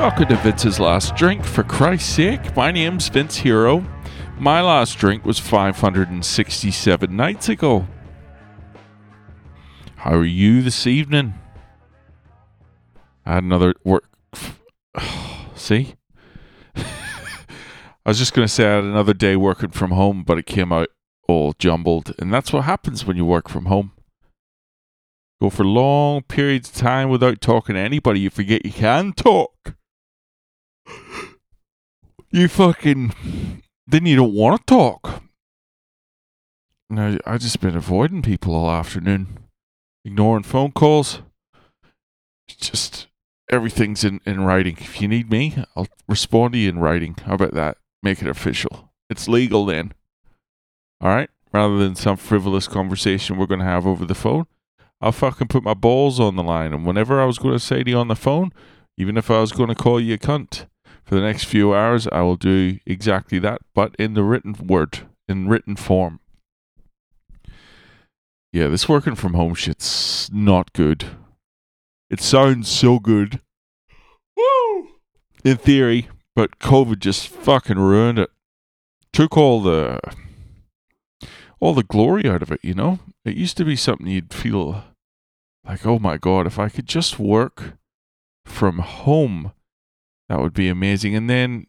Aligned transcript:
Welcome 0.00 0.28
to 0.28 0.36
Vince's 0.36 0.80
Last 0.80 1.14
Drink. 1.14 1.44
For 1.44 1.62
Christ's 1.62 2.14
sake, 2.14 2.56
my 2.56 2.70
name's 2.70 3.10
Vince 3.10 3.36
Hero. 3.36 3.84
My 4.38 4.62
last 4.62 4.96
drink 4.96 5.26
was 5.26 5.38
567 5.38 7.14
nights 7.14 7.50
ago. 7.50 7.86
How 9.96 10.12
are 10.12 10.24
you 10.24 10.62
this 10.62 10.86
evening? 10.86 11.34
I 13.26 13.34
had 13.34 13.44
another 13.44 13.74
work. 13.84 14.08
See? 15.54 15.96
I 16.74 16.84
was 18.06 18.18
just 18.18 18.32
going 18.32 18.48
to 18.48 18.52
say 18.52 18.66
I 18.66 18.76
had 18.76 18.84
another 18.84 19.12
day 19.12 19.36
working 19.36 19.68
from 19.68 19.90
home, 19.90 20.24
but 20.24 20.38
it 20.38 20.46
came 20.46 20.72
out 20.72 20.88
all 21.28 21.52
jumbled. 21.58 22.14
And 22.18 22.32
that's 22.32 22.54
what 22.54 22.64
happens 22.64 23.04
when 23.04 23.18
you 23.18 23.26
work 23.26 23.50
from 23.50 23.66
home. 23.66 23.92
Go 25.42 25.50
for 25.50 25.66
long 25.66 26.22
periods 26.22 26.70
of 26.70 26.76
time 26.76 27.10
without 27.10 27.42
talking 27.42 27.74
to 27.74 27.80
anybody. 27.82 28.20
You 28.20 28.30
forget 28.30 28.64
you 28.64 28.72
can 28.72 29.12
talk. 29.12 29.74
You 32.32 32.46
fucking. 32.46 33.12
Then 33.88 34.06
you 34.06 34.14
don't 34.14 34.34
want 34.34 34.60
to 34.60 34.64
talk. 34.64 35.22
No, 36.88 37.18
I 37.26 37.38
just 37.38 37.60
been 37.60 37.76
avoiding 37.76 38.22
people 38.22 38.54
all 38.54 38.70
afternoon, 38.70 39.38
ignoring 40.04 40.44
phone 40.44 40.70
calls. 40.70 41.22
Just 42.46 43.08
everything's 43.50 44.04
in, 44.04 44.20
in 44.24 44.44
writing. 44.44 44.76
If 44.78 45.00
you 45.00 45.08
need 45.08 45.28
me, 45.28 45.64
I'll 45.74 45.88
respond 46.08 46.52
to 46.52 46.58
you 46.58 46.68
in 46.68 46.78
writing. 46.78 47.16
How 47.26 47.34
about 47.34 47.54
that? 47.54 47.78
Make 48.00 48.22
it 48.22 48.28
official. 48.28 48.92
It's 49.08 49.26
legal 49.26 49.66
then. 49.66 49.92
All 51.00 51.10
right? 51.10 51.30
Rather 51.52 51.78
than 51.78 51.96
some 51.96 52.16
frivolous 52.16 52.68
conversation 52.68 53.38
we're 53.38 53.46
going 53.46 53.60
to 53.60 53.66
have 53.66 53.88
over 53.88 54.04
the 54.04 54.14
phone. 54.14 54.46
I'll 55.00 55.10
fucking 55.10 55.48
put 55.48 55.64
my 55.64 55.74
balls 55.74 56.20
on 56.20 56.36
the 56.36 56.44
line. 56.44 56.72
And 56.72 56.86
whenever 56.86 57.20
I 57.20 57.24
was 57.24 57.38
going 57.38 57.54
to 57.54 57.60
say 57.60 57.82
to 57.82 57.90
you 57.90 57.98
on 57.98 58.08
the 58.08 58.14
phone, 58.14 58.52
even 58.96 59.16
if 59.16 59.32
I 59.32 59.40
was 59.40 59.50
going 59.50 59.68
to 59.68 59.74
call 59.74 60.00
you 60.00 60.14
a 60.14 60.18
cunt 60.18 60.66
for 61.10 61.16
the 61.16 61.22
next 61.22 61.46
few 61.46 61.74
hours, 61.74 62.06
I 62.12 62.20
will 62.20 62.36
do 62.36 62.78
exactly 62.86 63.40
that, 63.40 63.62
but 63.74 63.96
in 63.96 64.14
the 64.14 64.22
written 64.22 64.54
word, 64.64 65.08
in 65.28 65.48
written 65.48 65.74
form. 65.74 66.20
Yeah, 68.52 68.68
this 68.68 68.88
working 68.88 69.16
from 69.16 69.34
home 69.34 69.56
shit's 69.56 70.30
not 70.32 70.72
good. 70.72 71.06
It 72.10 72.20
sounds 72.20 72.68
so 72.68 73.00
good. 73.00 73.40
Woo! 74.36 74.90
In 75.44 75.56
theory, 75.56 76.08
but 76.36 76.60
COVID 76.60 77.00
just 77.00 77.26
fucking 77.26 77.80
ruined 77.80 78.20
it. 78.20 78.30
Took 79.12 79.36
all 79.36 79.60
the 79.60 79.98
all 81.58 81.74
the 81.74 81.82
glory 81.82 82.28
out 82.28 82.40
of 82.40 82.52
it, 82.52 82.60
you 82.62 82.74
know? 82.74 83.00
It 83.24 83.34
used 83.34 83.56
to 83.56 83.64
be 83.64 83.74
something 83.74 84.06
you'd 84.06 84.32
feel 84.32 84.84
like, 85.66 85.84
oh 85.84 85.98
my 85.98 86.18
God, 86.18 86.46
if 86.46 86.60
I 86.60 86.68
could 86.68 86.86
just 86.86 87.18
work 87.18 87.78
from 88.46 88.78
home, 88.78 89.50
that 90.30 90.40
would 90.40 90.54
be 90.54 90.68
amazing. 90.68 91.16
And 91.16 91.28
then 91.28 91.66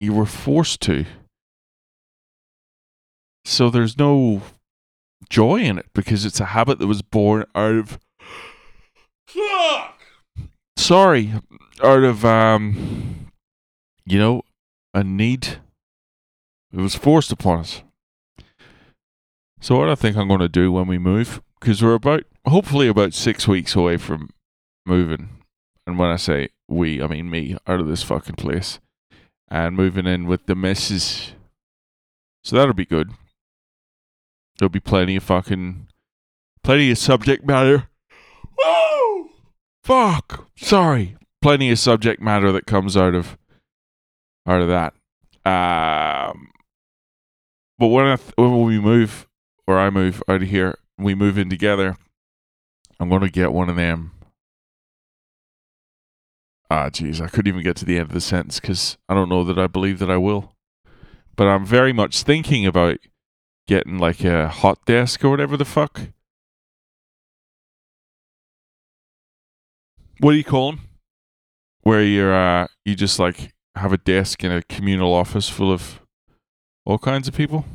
you 0.00 0.14
were 0.14 0.24
forced 0.24 0.80
to. 0.80 1.04
So 3.44 3.68
there's 3.68 3.98
no 3.98 4.40
joy 5.28 5.60
in 5.60 5.76
it 5.76 5.86
because 5.92 6.24
it's 6.24 6.40
a 6.40 6.46
habit 6.46 6.78
that 6.78 6.86
was 6.86 7.02
born 7.02 7.44
out 7.54 7.74
of. 7.74 7.98
Fuck! 9.26 10.00
Sorry, 10.74 11.34
out 11.84 12.02
of, 12.02 12.24
um, 12.24 13.30
you 14.06 14.18
know, 14.18 14.42
a 14.94 15.04
need. 15.04 15.58
It 16.72 16.80
was 16.80 16.94
forced 16.94 17.30
upon 17.30 17.60
us. 17.60 17.82
So 19.60 19.78
what 19.78 19.90
I 19.90 19.96
think 19.96 20.16
I'm 20.16 20.28
going 20.28 20.40
to 20.40 20.48
do 20.48 20.72
when 20.72 20.86
we 20.86 20.96
move, 20.96 21.42
because 21.60 21.82
we're 21.82 21.94
about, 21.94 22.24
hopefully 22.46 22.88
about 22.88 23.12
six 23.12 23.46
weeks 23.46 23.76
away 23.76 23.98
from 23.98 24.30
moving. 24.86 25.28
And 25.86 25.98
when 25.98 26.08
I 26.08 26.16
say 26.16 26.48
we, 26.72 27.02
I 27.02 27.06
mean 27.06 27.30
me, 27.30 27.56
out 27.66 27.80
of 27.80 27.86
this 27.86 28.02
fucking 28.02 28.36
place. 28.36 28.78
And 29.48 29.76
moving 29.76 30.06
in 30.06 30.26
with 30.26 30.46
the 30.46 30.54
missus. 30.54 31.32
So 32.42 32.56
that'll 32.56 32.74
be 32.74 32.86
good. 32.86 33.10
There'll 34.58 34.70
be 34.70 34.80
plenty 34.80 35.16
of 35.16 35.22
fucking, 35.22 35.88
plenty 36.62 36.90
of 36.90 36.98
subject 36.98 37.44
matter. 37.44 37.88
Woo! 38.64 39.30
Fuck! 39.84 40.48
Sorry. 40.56 41.16
Plenty 41.42 41.70
of 41.70 41.78
subject 41.78 42.22
matter 42.22 42.52
that 42.52 42.66
comes 42.66 42.96
out 42.96 43.14
of, 43.14 43.36
out 44.46 44.62
of 44.62 44.68
that. 44.68 44.94
Um, 45.44 46.50
but 47.78 47.88
when 47.88 48.06
I 48.06 48.16
th- 48.16 48.32
when 48.36 48.62
we 48.62 48.78
move, 48.78 49.26
or 49.66 49.78
I 49.78 49.90
move 49.90 50.22
out 50.28 50.42
of 50.42 50.48
here, 50.48 50.78
we 50.98 51.14
move 51.14 51.36
in 51.36 51.50
together. 51.50 51.96
I'm 53.00 53.08
gonna 53.08 53.28
get 53.28 53.52
one 53.52 53.68
of 53.68 53.74
them. 53.74 54.12
Ah, 56.74 56.88
jeez, 56.88 57.20
I 57.20 57.28
couldn't 57.28 57.48
even 57.48 57.62
get 57.62 57.76
to 57.76 57.84
the 57.84 57.98
end 57.98 58.04
of 58.08 58.14
the 58.14 58.20
sentence 58.22 58.58
because 58.58 58.96
I 59.06 59.12
don't 59.12 59.28
know 59.28 59.44
that 59.44 59.58
I 59.58 59.66
believe 59.66 59.98
that 59.98 60.10
I 60.10 60.16
will. 60.16 60.56
But 61.36 61.46
I'm 61.46 61.66
very 61.66 61.92
much 61.92 62.22
thinking 62.22 62.64
about 62.64 62.96
getting 63.66 63.98
like 63.98 64.24
a 64.24 64.48
hot 64.48 64.82
desk 64.86 65.22
or 65.22 65.28
whatever 65.28 65.58
the 65.58 65.66
fuck. 65.66 66.00
What 70.20 70.30
do 70.30 70.38
you 70.38 70.44
call 70.44 70.72
them? 70.72 70.80
Where 71.82 72.02
you're 72.02 72.34
uh, 72.34 72.68
you 72.86 72.94
just 72.94 73.18
like 73.18 73.52
have 73.74 73.92
a 73.92 73.98
desk 73.98 74.42
in 74.42 74.50
a 74.50 74.62
communal 74.62 75.12
office 75.12 75.50
full 75.50 75.70
of 75.70 76.00
all 76.86 76.98
kinds 76.98 77.28
of 77.28 77.34
people. 77.34 77.66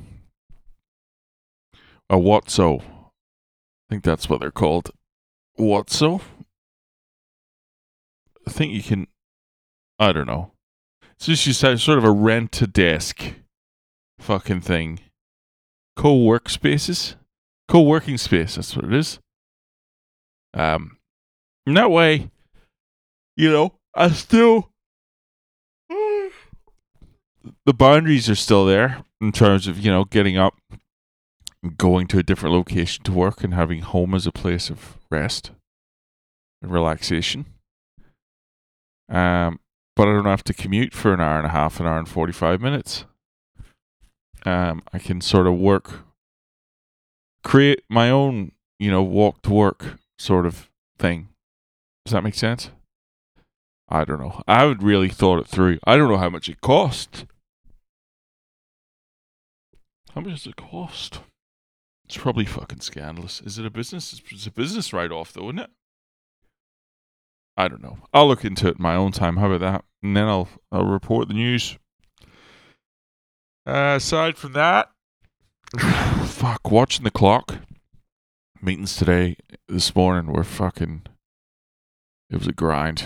A 2.10 2.18
Whatso. 2.18 2.80
I 2.80 3.92
think 3.92 4.04
that's 4.04 4.28
what 4.28 4.40
they're 4.40 4.50
called. 4.50 4.90
Whatso? 5.56 6.22
I 8.48 8.50
think 8.50 8.72
you 8.72 8.82
can. 8.82 9.08
I 10.00 10.14
don't 10.14 10.26
know. 10.26 10.54
It's 11.18 11.26
just 11.26 11.46
you 11.46 11.52
said 11.52 11.82
sort 11.82 11.98
of 11.98 12.06
a 12.06 12.12
rent 12.12 12.62
a 12.62 12.68
desk 12.68 13.34
fucking 14.20 14.62
thing. 14.62 15.02
Co 15.98 16.18
workspaces? 16.18 17.16
Co 17.68 17.82
working 17.82 18.18
space, 18.18 18.56
that's 18.56 18.74
what 18.74 18.86
it 18.86 18.94
is. 18.94 19.20
Um, 20.54 20.98
in 21.66 21.74
that 21.74 21.92
way, 21.92 22.32
you 23.36 23.52
know, 23.52 23.74
I 23.94 24.12
still. 24.12 24.72
The 25.90 27.74
boundaries 27.74 28.30
are 28.30 28.36
still 28.36 28.66
there 28.66 29.04
in 29.20 29.34
terms 29.34 29.68
of, 29.68 29.78
you 29.78 29.92
know, 29.92 30.06
getting 30.06 30.38
up 30.38 30.54
going 31.76 32.08
to 32.08 32.20
a 32.20 32.24
different 32.24 32.56
location 32.56 33.04
to 33.04 33.12
work 33.12 33.44
and 33.44 33.54
having 33.54 33.82
home 33.82 34.14
as 34.14 34.26
a 34.26 34.32
place 34.32 34.70
of 34.70 34.98
rest 35.12 35.52
and 36.62 36.72
relaxation. 36.72 37.46
Um, 39.10 39.60
but 39.96 40.08
I 40.08 40.14
don't 40.14 40.26
have 40.26 40.44
to 40.46 40.54
commute 40.54 40.94
for 40.94 41.14
an 41.14 41.22
hour 41.22 41.38
and 41.38 41.48
a 41.48 41.52
half, 41.52 41.80
an 41.80 41.88
hour 41.88 41.98
and 41.98 42.08
45 42.08 42.62
minutes. 42.62 43.06
Um, 44.46 44.84
I 44.94 45.00
can 45.00 45.22
sort 45.22 45.48
of 45.48 45.56
work, 45.56 46.02
create 47.44 47.84
my 47.90 48.10
own, 48.10 48.52
you 48.80 48.92
know, 48.92 49.04
walk 49.04 49.42
to 49.44 49.50
work 49.52 50.00
sort 50.20 50.46
of 50.46 50.70
thing. 51.00 51.30
Does 52.06 52.14
that 52.14 52.24
make 52.24 52.36
sense? 52.36 52.70
I 53.90 54.04
don't 54.06 54.20
know. 54.20 54.42
I 54.48 54.60
haven't 54.60 54.84
really 54.84 55.10
thought 55.10 55.40
it 55.40 55.48
through. 55.48 55.80
I 55.86 55.96
don't 55.96 56.10
know 56.10 56.18
how 56.18 56.30
much 56.30 56.50
it 56.50 56.62
cost. 56.62 57.26
How 60.14 60.22
much 60.22 60.34
does 60.34 60.48
it 60.48 60.56
cost? 60.56 61.22
It's 62.06 62.18
probably 62.18 62.46
fucking 62.46 62.82
scandalous. 62.82 63.42
Is 63.42 63.60
it 63.60 63.66
a 63.66 63.70
business? 63.70 64.22
It's 64.32 64.46
a 64.46 64.52
business 64.52 64.94
write 64.94 65.12
off, 65.12 65.34
though, 65.34 65.50
isn't 65.50 65.60
it? 65.60 65.70
I 67.58 67.68
don't 67.68 67.82
know. 67.82 67.98
I'll 68.14 68.28
look 68.28 68.46
into 68.46 68.68
it 68.68 68.78
in 68.78 68.84
my 68.84 68.96
own 68.96 69.12
time. 69.12 69.38
How 69.38 69.52
about 69.52 69.62
that? 69.62 69.86
And 70.04 70.16
then 70.16 70.26
I'll 70.26 70.48
I'll 70.72 70.86
report 70.86 71.28
the 71.28 71.34
news. 71.34 71.78
Uh, 73.66 73.96
aside 73.98 74.38
from 74.38 74.54
that, 74.54 74.92
fuck, 75.78 76.70
watching 76.72 77.04
the 77.04 77.12
clock. 77.12 77.56
Meetings 78.62 78.96
today, 78.96 79.38
this 79.68 79.96
morning 79.96 80.32
were 80.32 80.44
fucking. 80.44 81.04
It 82.30 82.38
was 82.38 82.48
a 82.48 82.52
grind. 82.52 83.06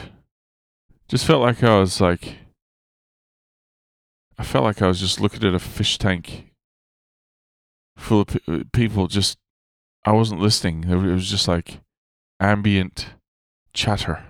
Just 1.08 1.26
felt 1.26 1.42
like 1.42 1.64
I 1.64 1.80
was 1.80 2.02
like. 2.02 2.38
I 4.38 4.44
felt 4.44 4.66
like 4.66 4.82
I 4.82 4.88
was 4.88 5.00
just 5.00 5.22
looking 5.22 5.48
at 5.48 5.54
a 5.54 5.60
fish 5.60 5.98
tank 5.98 6.52
full 7.96 8.22
of 8.22 8.28
pe- 8.28 8.64
people. 8.74 9.08
Just, 9.08 9.38
I 10.04 10.12
wasn't 10.14 10.42
listening. 10.42 10.86
It 10.90 10.96
was 10.96 11.30
just 11.30 11.48
like 11.48 11.80
ambient 12.40 13.14
chatter. 13.74 14.24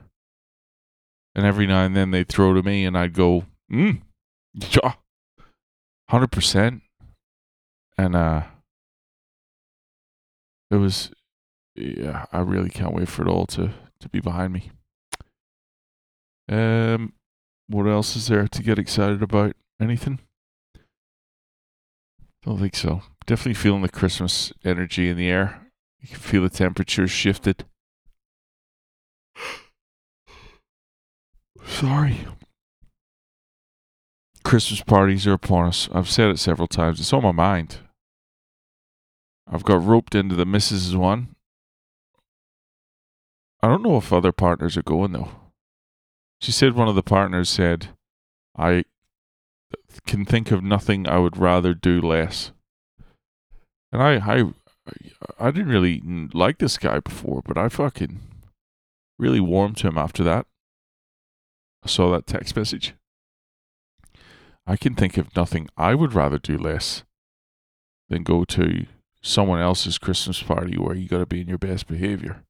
And 1.42 1.48
every 1.48 1.66
now 1.66 1.84
and 1.84 1.96
then 1.96 2.12
they'd 2.12 2.30
throw 2.30 2.54
to 2.54 2.62
me, 2.62 2.86
and 2.86 2.96
I'd 2.96 3.16
go, 3.16 3.46
mm, 3.74 4.00
yeah, 4.54 4.94
hundred 6.08 6.32
percent. 6.32 6.84
And 7.98 8.16
uh, 8.16 8.44
it 10.70 10.76
was, 10.76 11.10
yeah, 11.74 12.28
I 12.32 12.42
really 12.42 12.70
can't 12.70 12.94
wait 12.94 13.10
for 13.10 13.24
it 13.24 13.28
all 13.28 13.48
to 13.48 13.74
to 14.02 14.10
be 14.10 14.20
behind 14.20 14.54
me. 14.54 14.70
Um, 16.48 17.14
what 17.66 17.88
else 17.88 18.16
is 18.16 18.28
there 18.28 18.48
to 18.48 18.62
get 18.62 18.78
excited 18.78 19.24
about? 19.24 19.56
Anything? 19.82 20.20
Don't 22.44 22.60
think 22.60 22.76
so. 22.76 23.02
Definitely 23.26 23.56
feeling 23.56 23.82
the 23.82 23.90
Christmas 23.90 24.54
energy 24.64 25.10
in 25.10 25.18
the 25.18 25.28
air. 25.28 25.72
You 26.02 26.10
can 26.10 26.20
feel 26.20 26.44
the 26.44 26.52
temperature 26.52 27.08
shifted. 27.08 27.66
Sorry. 31.66 32.28
Christmas 34.44 34.81
parties 34.81 35.25
are 35.28 35.34
upon 35.34 35.68
us. 35.68 35.90
I've 35.94 36.10
said 36.10 36.30
it 36.30 36.40
several 36.40 36.68
times. 36.68 37.00
It's 37.00 37.13
on 37.13 37.24
my 37.24 37.31
mind. 37.31 37.78
I've 39.50 39.63
got 39.63 39.84
roped 39.84 40.16
into 40.16 40.36
the 40.36 40.46
missus 40.46 40.96
one. 40.96 41.36
I 43.62 43.68
don't 43.68 43.84
know 43.84 43.98
if 43.98 44.12
other 44.12 44.31
partners 44.31 44.78
are 44.78 44.84
going 44.84 45.12
though. 45.12 45.30
She 46.40 46.52
said 46.52 46.74
one 46.74 46.88
of 46.88 46.96
the 46.96 47.04
partners 47.04 47.50
said, 47.50 47.90
I 48.57 48.86
can 50.07 50.25
think 50.25 50.52
of 50.52 50.64
nothing 50.64 51.07
I 51.07 51.19
would 51.19 51.38
rather 51.38 51.74
do 51.74 52.02
less. 52.02 52.52
And 53.92 54.02
I, 54.02 54.16
I, 54.18 54.44
I 55.40 55.52
didn't 55.52 55.69
really 55.69 56.02
like 56.34 56.57
this 56.57 56.78
guy 56.78 57.00
before, 57.00 57.42
but 57.46 57.57
I 57.57 57.69
fucking 57.69 58.19
really 59.19 59.40
warmed 59.40 59.78
to 59.78 59.88
him 59.88 59.98
after 59.98 60.24
that. 60.24 60.48
I 61.83 61.88
saw 61.88 62.12
that 62.12 62.28
text 62.28 62.56
message. 62.56 62.94
I 64.68 64.75
can 64.75 64.95
think 64.95 65.18
of 65.18 65.36
nothing 65.36 65.68
I 65.75 65.95
would 65.95 66.13
rather 66.13 66.38
do 66.38 66.57
less 66.57 67.04
than 68.10 68.24
go 68.24 68.44
to 68.45 68.86
someone 69.22 69.60
else's 69.60 69.98
Christmas 69.98 70.42
party 70.42 70.78
where 70.78 70.95
you 70.95 71.07
got 71.07 71.19
to 71.19 71.25
be 71.25 71.42
in 71.42 71.48
your 71.48 71.57
best 71.57 71.88
behavior. 71.88 72.44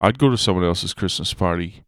I'd 0.00 0.18
go 0.18 0.30
to 0.30 0.38
someone 0.38 0.64
else's 0.64 0.94
Christmas 0.94 1.34
party 1.34 1.84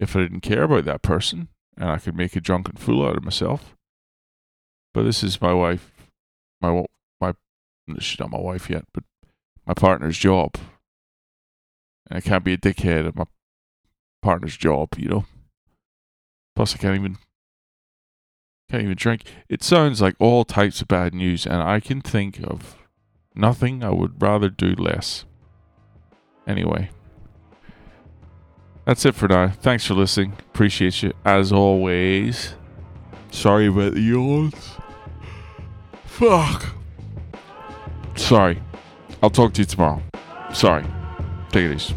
if 0.00 0.16
I 0.16 0.20
didn't 0.20 0.40
care 0.40 0.64
about 0.64 0.84
that 0.86 1.02
person 1.02 1.48
and 1.76 1.90
I 1.90 1.98
could 1.98 2.16
make 2.16 2.36
a 2.36 2.40
drunken 2.40 2.76
fool 2.76 3.06
out 3.06 3.16
of 3.16 3.24
myself. 3.24 3.74
But 4.92 5.02
this 5.02 5.22
is 5.22 5.40
my 5.40 5.52
wife, 5.52 5.90
my 6.60 6.84
my 7.20 7.34
she's 7.98 8.20
not 8.20 8.30
my 8.30 8.38
wife 8.40 8.70
yet, 8.70 8.84
but 8.92 9.04
my 9.66 9.74
partner's 9.74 10.16
job, 10.16 10.54
and 12.08 12.16
I 12.16 12.20
can't 12.20 12.44
be 12.44 12.52
a 12.52 12.58
dickhead 12.58 13.08
at 13.08 13.16
my 13.16 13.24
partner's 14.22 14.56
job, 14.56 14.90
you 14.96 15.08
know. 15.08 15.24
Plus, 16.56 16.74
I 16.74 16.78
can't 16.78 16.98
even 16.98 17.16
can't 18.70 18.82
even 18.82 18.96
drink. 18.96 19.24
It 19.48 19.62
sounds 19.62 20.00
like 20.00 20.14
all 20.18 20.44
types 20.44 20.80
of 20.80 20.88
bad 20.88 21.14
news, 21.14 21.46
and 21.46 21.62
I 21.62 21.80
can 21.80 22.00
think 22.00 22.40
of 22.42 22.76
nothing 23.34 23.84
I 23.84 23.90
would 23.90 24.20
rather 24.22 24.48
do 24.48 24.74
less. 24.74 25.24
Anyway, 26.46 26.90
that's 28.84 29.04
it 29.04 29.14
for 29.14 29.28
now. 29.28 29.48
Thanks 29.48 29.86
for 29.86 29.94
listening. 29.94 30.34
Appreciate 30.38 31.02
you 31.02 31.12
as 31.24 31.52
always. 31.52 32.54
Sorry 33.30 33.66
about 33.66 33.94
the 33.94 34.00
yawns. 34.00 34.76
Fuck. 36.04 36.66
Sorry. 38.14 38.62
I'll 39.22 39.30
talk 39.30 39.54
to 39.54 39.62
you 39.62 39.66
tomorrow. 39.66 40.02
Sorry. 40.52 40.84
Take 41.50 41.64
it 41.64 41.74
easy. 41.74 41.94